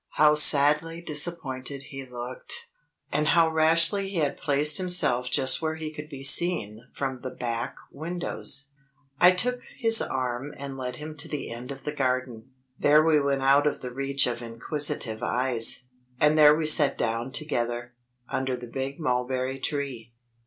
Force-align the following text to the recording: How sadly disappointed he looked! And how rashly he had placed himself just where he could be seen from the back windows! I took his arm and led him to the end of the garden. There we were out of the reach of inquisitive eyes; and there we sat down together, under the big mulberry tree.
How 0.13 0.33
sadly 0.33 0.99
disappointed 0.99 1.83
he 1.91 2.03
looked! 2.07 2.65
And 3.11 3.27
how 3.27 3.49
rashly 3.51 4.09
he 4.09 4.17
had 4.17 4.35
placed 4.35 4.79
himself 4.79 5.29
just 5.29 5.61
where 5.61 5.75
he 5.75 5.93
could 5.93 6.09
be 6.09 6.23
seen 6.23 6.87
from 6.91 7.21
the 7.21 7.29
back 7.29 7.75
windows! 7.91 8.71
I 9.19 9.29
took 9.29 9.59
his 9.77 10.01
arm 10.01 10.55
and 10.57 10.75
led 10.75 10.95
him 10.95 11.15
to 11.17 11.27
the 11.27 11.51
end 11.51 11.71
of 11.71 11.83
the 11.83 11.93
garden. 11.93 12.49
There 12.79 13.03
we 13.03 13.19
were 13.19 13.39
out 13.41 13.67
of 13.67 13.81
the 13.83 13.91
reach 13.93 14.25
of 14.25 14.41
inquisitive 14.41 15.21
eyes; 15.21 15.83
and 16.19 16.35
there 16.35 16.55
we 16.55 16.65
sat 16.65 16.97
down 16.97 17.31
together, 17.31 17.93
under 18.27 18.57
the 18.57 18.65
big 18.65 18.99
mulberry 18.99 19.59
tree. 19.59 20.13